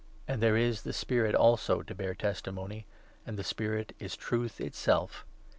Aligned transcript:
And 0.27 0.41
there 0.41 0.57
is 0.57 0.81
the 0.81 0.93
Spirit 0.93 1.35
also 1.35 1.83
to 1.83 1.93
bear 1.93 2.15
testimony, 2.15 2.87
and 3.23 3.37
the 3.37 3.43
Spirit 3.43 3.95
is 3.99 4.15
Truth 4.15 4.59
itself. 4.59 5.27